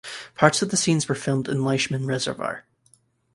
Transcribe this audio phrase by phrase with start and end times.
[0.33, 2.65] Parts of the scenes were filmed in Lishimen Reservoir.